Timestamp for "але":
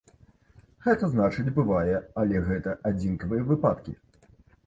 2.23-2.41